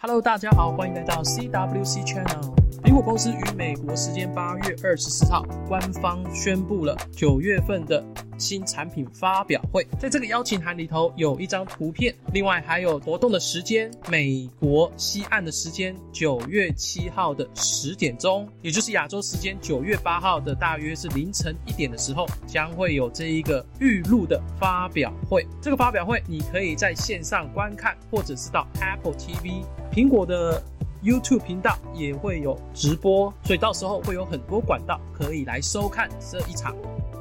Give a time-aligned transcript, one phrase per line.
[0.00, 2.67] Hello，大家好，欢迎来到 CWC Channel。
[2.82, 8.04] 苹果公司于美国时间八月二十四号官方宣布了九月份的
[8.38, 25.44] 新产品发表会，在这个邀请函里头有一张图片，另外还有活动的时间，美国西岸的时间九月七号的十点钟，也就是亚洲时间九月八号的大约是凌晨一点的时候，将会有这一个预录的发表会。
[25.60, 30.62] 这个发表会你可以在线上观看，或者是到 Apple TV、苹果的
[31.02, 36.74] YouTube 频道也会有直播，所以到时候会有很多管道可以来收看这一场。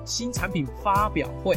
[0.06, 1.56] 新产品发表会，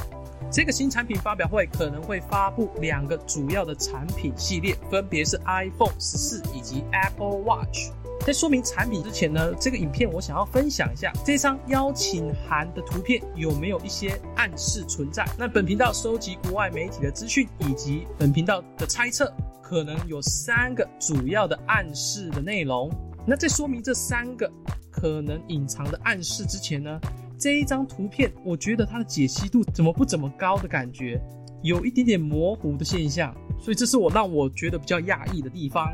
[0.50, 7.92] 这个新产品发表会可能会发布两个主要的产品系列，分别是 iPhone 十四以及 Apple Watch。
[8.26, 15.24] 在说明产品之前呢，这个影片我想要分享一下这张邀请函的图片有没有一些暗示存在。
[15.38, 22.90] 那本频道收集国外媒体的资讯以及本频道的猜测，可能有三个主要的暗示的内容。
[23.26, 24.50] 那在说明这三个
[24.90, 27.00] 可能隐藏的暗示之前呢，
[27.38, 31.18] 这一张图片，我觉得它的解析度怎么不怎么高的感觉，
[31.62, 35.90] 有一点点模糊的现象，所以这是我让我觉得比较讶异的地方。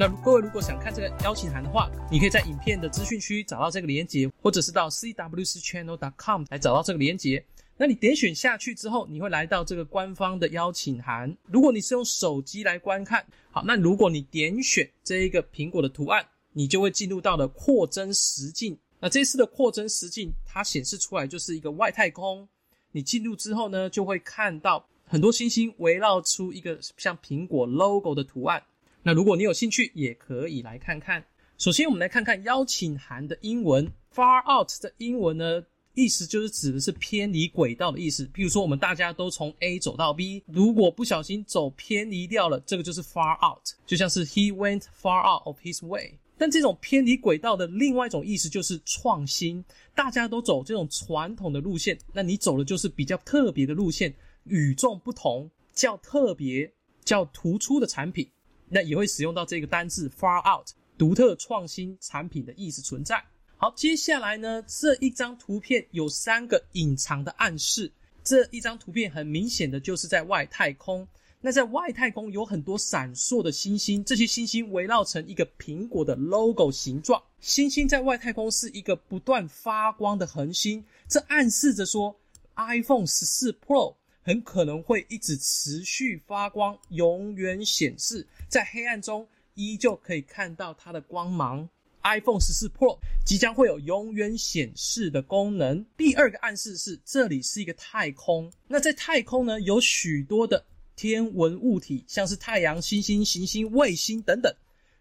[0.00, 7.44] 那各位如果想看这个邀请函的话，你可以在影片的资讯区找到这个连接，或者是到 cwcchannel.com 来找到这个连接。
[7.76, 11.36] 那你点选下去之后，你会来到这个官方的邀请函。
[11.46, 18.78] 如果你是用手机来观看，好，那如果你点选这一个苹果的图案，你就会进入到了扩增实境。
[19.00, 22.48] 那这次的扩增实境，它显示出来就是一个外太空。
[22.92, 28.62] 你进入之后呢，就会看到很多星星围绕出一个像苹果 logo 的图案。
[29.08, 31.24] 那如果你有兴趣，也可以来看看。
[31.56, 38.26] 首先，我们来看看邀请函的英文 “far out” 的英文呢，意思就是指的是偏离轨道的意思。
[38.34, 46.18] 譬如说，我们大家都从 A 走到 B，如果不小心走偏离掉了，这个就是 far out，就像是 He went far out of his way。
[46.36, 56.70] 但这种偏离轨道的另外一种意思就是创新，大家都走这种传统的路线，那你走的就是比较特别的路线，与众不同、较特别、
[57.06, 58.28] 较突出的产品，
[58.68, 63.22] 那也会使用到这个单字 far out，独特创新产品的意思存在。
[63.56, 67.90] 好，接下来呢，这一张图片有三个隐藏的暗示，
[68.22, 71.06] 这一张图片很明显的就是在外太空。
[71.40, 77.22] 那在外太空有很多闪烁的星星，这些星星围绕成一个苹果的 logo 形状。
[77.40, 82.14] 星星在外太空是一个不断发光的恒星，这暗示着说
[82.56, 83.94] iPhone 14 Pro
[84.28, 91.66] 很可能会一直持续发光，永远显示，在黑暗中依旧可以看到它的光芒。
[92.02, 95.82] iPhone 14 Pro 即将会有永远显示的功能。
[95.96, 100.62] 第二个暗示是这里是一个太空，那在太空呢，有许多的。
[100.94, 104.54] 天文物体，像是太阳、星星、行星、卫星等等。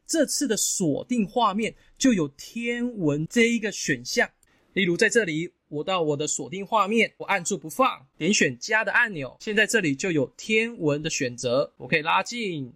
[0.06, 4.30] 这次的锁定画面就有天文这一个选项。
[4.74, 11.72] 例如在这里，我到我的锁定画面，我按住不放，点选加的按钮，现在这里就有天文的选择。
[11.78, 12.74] 我可以拉近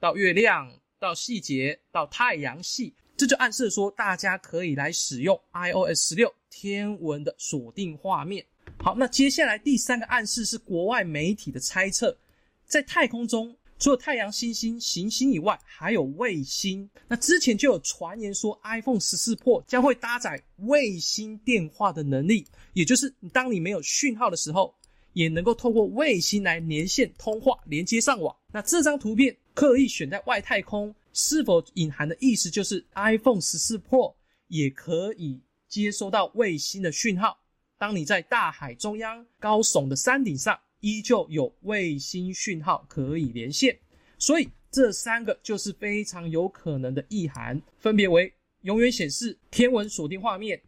[0.00, 2.94] 到月亮，到细节，到太阳系。
[3.16, 8.44] 这就暗示说，大家可以来使用 iOS 16天文的锁定画面。
[8.78, 12.16] 好，那接下来第三个暗示是国外媒体的猜测。
[12.64, 16.88] 在太空中，除了太阳、星星、行星以外，还有卫星。
[17.08, 24.72] 那之前就有传言说，iPhone 14 Pro 将会搭载卫星电话的能力，也就是当你没有讯号的时候，
[25.14, 28.32] 也能够透过卫星来连线通话、连接上网。
[28.52, 34.14] 那这张图片刻意选在外太空，是否隐含的意思就是 iPhone 14 Pro
[34.46, 37.36] 也可以接收到卫星的讯号？
[37.78, 40.56] 当你在大海中央高耸的山顶上。
[40.82, 43.78] 依旧有卫星讯号可以连线，
[44.18, 48.32] 所以这三个就是非常有可能的意涵，分别为
[48.62, 50.60] 永远显示、天文锁定画面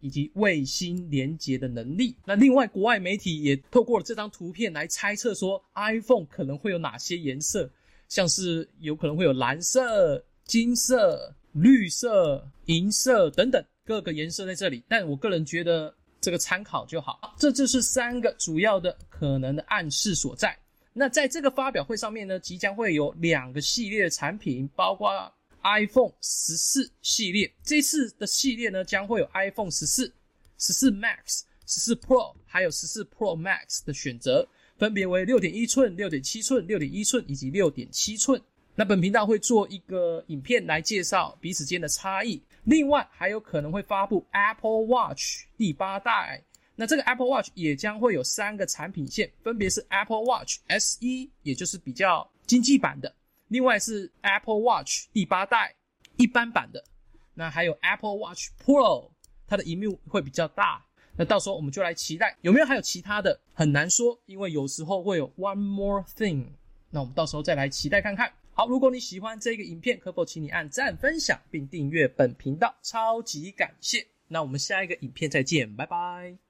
[0.00, 2.16] 以及卫星连接的能力。
[2.24, 7.70] 那另外，国外媒体也透过了这张图片来猜测说，iPhone 可能会有哪些颜色，
[8.08, 14.82] 像是有可能会有蓝色、金色、绿色、银色等等各个颜色在这里。
[14.88, 15.94] 但我个人觉得。
[16.20, 20.56] 这个参考就好，这就是三个主要的可能的暗示所在。
[20.92, 25.10] 那在这个发表会上面呢，即将会有两个系列的产品，包括
[25.62, 27.50] iPhone 14系列。
[27.62, 30.10] 这次的系列呢，将会有 iPhone 14、
[30.58, 34.46] 14 Max、14 Pro，还有14 Pro Max 的选择，
[34.76, 38.42] 分别为6.1寸、6.7寸、6.1寸以及6.7寸。
[38.80, 42.42] 那本频道会做一个影片来介绍彼此间的差异。
[42.64, 46.42] 另外还有可能会发布 Apple Watch 第八代，
[46.76, 53.14] 那这个 Apple Watch 也将会有三个产品线，分别是 Apple Watch SE，也就是比较经济版的，
[53.48, 55.74] 另外是 Apple Watch 第八代
[56.16, 56.82] 一般版的，
[57.34, 59.10] 那还有 Apple Watch Pro，
[59.46, 60.82] 它的荧幕会比较大。
[61.18, 66.46] 那到时候我们就来期待有没有还有其他的，很难说，因为有时候会有 One More Thing。
[66.88, 68.32] 那我们到时候再来期待看看。
[68.60, 72.74] 好，如果你喜欢这个影片，可否请你按赞、分享并订阅本频道？
[72.82, 74.06] 超级感谢。
[74.28, 76.49] 那我们下一个影片再见，拜拜。